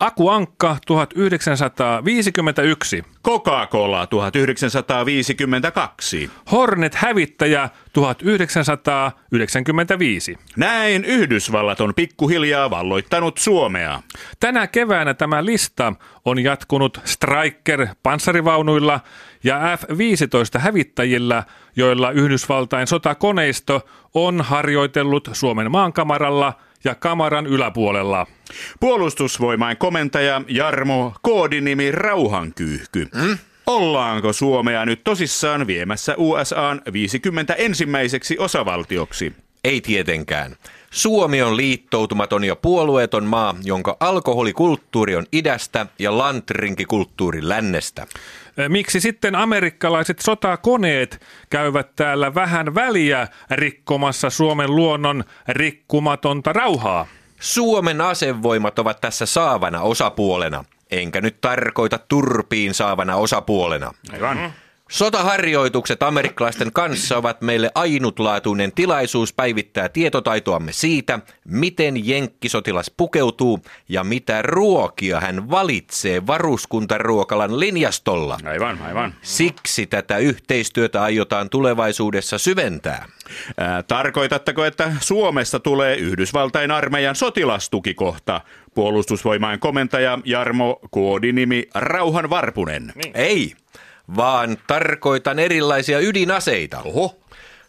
[0.00, 3.04] Aku Ankka 1951.
[3.24, 6.30] Coca-Cola 1952.
[6.52, 10.38] Hornet hävittäjä 1995.
[10.56, 14.02] Näin Yhdysvallat on pikkuhiljaa valloittanut Suomea.
[14.40, 15.92] Tänä keväänä tämä lista
[16.24, 19.00] on jatkunut Striker panssarivaunuilla
[19.44, 21.42] ja F-15 hävittäjillä,
[21.76, 26.52] joilla Yhdysvaltain sotakoneisto on harjoitellut Suomen maankamaralla
[26.84, 28.26] ja kamaran yläpuolella.
[28.80, 33.08] Puolustusvoimain komentaja Jarmo, koodinimi Rauhankyyhky.
[33.14, 33.38] Mm?
[33.66, 38.38] Ollaanko Suomea nyt tosissaan viemässä USAn 51.
[38.38, 39.32] osavaltioksi?
[39.64, 40.56] Ei tietenkään.
[40.90, 48.06] Suomi on liittoutumaton ja puolueeton maa, jonka alkoholikulttuuri on idästä ja lantrinkikulttuuri lännestä.
[48.68, 51.20] Miksi sitten amerikkalaiset sotakoneet
[51.50, 57.06] käyvät täällä vähän väliä rikkomassa Suomen luonnon rikkumatonta rauhaa?
[57.40, 63.92] Suomen asevoimat ovat tässä saavana osapuolena, enkä nyt tarkoita turpiin saavana osapuolena.
[64.12, 64.36] Aivan.
[64.36, 64.50] Mm.
[64.90, 74.42] Sotaharjoitukset amerikkalaisten kanssa ovat meille ainutlaatuinen tilaisuus päivittää tietotaitoamme siitä, miten jenkkisotilas pukeutuu ja mitä
[74.42, 78.38] ruokia hän valitsee varuskuntaruokalan linjastolla.
[78.44, 79.14] Aivan, aivan.
[79.22, 83.06] Siksi tätä yhteistyötä aiotaan tulevaisuudessa syventää.
[83.58, 88.40] Ää, tarkoitatteko, että Suomesta tulee Yhdysvaltain armeijan sotilastukikohta?
[88.74, 92.92] Puolustusvoimain komentaja Jarmo, koodinimi Rauhan Varpunen.
[92.94, 93.12] Niin.
[93.14, 93.54] Ei
[94.16, 96.82] vaan tarkoitan erilaisia ydinaseita.
[96.84, 97.16] Oho.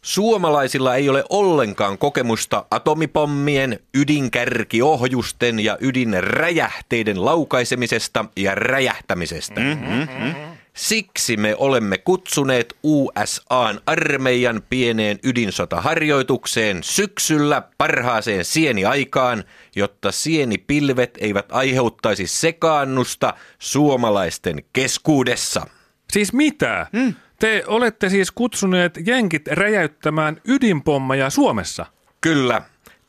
[0.02, 9.62] Suomalaisilla ei ole ollenkaan kokemusta atomipommien, ydinkärkiohjusten ja ydinräjähteiden laukaisemisesta ja räjähtämisestä.
[9.62, 10.36] Mm-hmm.
[10.74, 19.44] Siksi me olemme kutsuneet USAn armeijan pieneen ydinsotaharjoitukseen syksyllä parhaaseen sieniaikaan,
[19.76, 25.68] jotta sienipilvet eivät aiheuttaisi sekaannusta suomalaisten keskuudessa.
[26.12, 26.88] Siis mitä?
[26.98, 27.14] Hmm.
[27.40, 31.86] Te olette siis kutsuneet jenkit räjäyttämään ydinpommeja Suomessa?
[32.22, 32.62] Kyllä.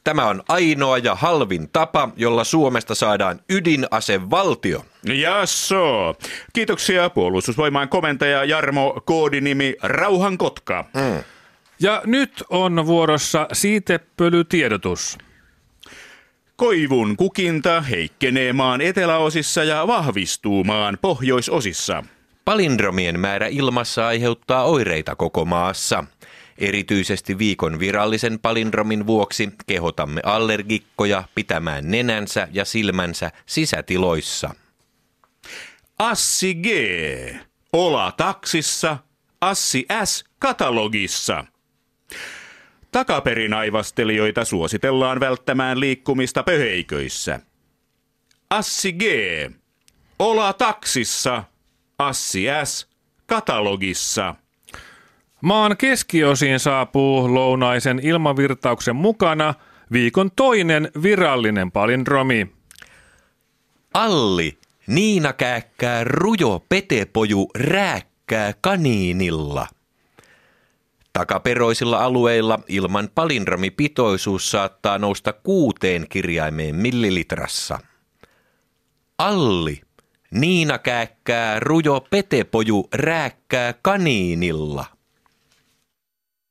[0.05, 4.85] Tämä on ainoa ja halvin tapa, jolla Suomesta saadaan ydinasevaltio.
[5.05, 6.17] Jasso.
[6.53, 10.85] Kiitoksia puolustusvoimaan komentaja Jarmo, koodinimi Rauhankotka.
[10.95, 11.23] Mm.
[11.81, 15.19] Ja nyt on vuorossa siitepölytiedotus.
[16.57, 22.05] Koivun kukinta heikkenee maan eteläosissa ja vahvistuu maan pohjoisosissa.
[22.45, 26.05] Palindromien määrä ilmassa aiheuttaa oireita koko maassa.
[26.59, 34.55] Erityisesti viikon virallisen palindromin vuoksi kehotamme allergikkoja pitämään nenänsä ja silmänsä sisätiloissa.
[35.99, 36.67] Assi G.
[37.73, 38.99] Ola taksissa,
[39.41, 40.25] Assi S.
[40.39, 41.45] katalogissa.
[42.91, 47.41] Takaperinaivastelijoita suositellaan välttämään liikkumista pöheiköissä.
[48.51, 49.03] Assi G.
[50.19, 51.45] Ola taksissa,
[52.07, 52.89] Assi S.
[53.27, 54.35] katalogissa.
[55.41, 59.55] Maan keskiosiin saapuu lounaisen ilmavirtauksen mukana
[59.93, 62.53] viikon toinen virallinen palindromi.
[63.95, 69.67] Alli, Niina kääkkää rujo petepoju rääkkää kaniinilla.
[71.13, 77.79] Takaperoisilla alueilla ilman palindromipitoisuus saattaa nousta kuuteen kirjaimeen millilitrassa.
[79.19, 79.81] Alli,
[80.33, 84.85] Niina kääkkää rujo petepoju rääkkää kaniinilla.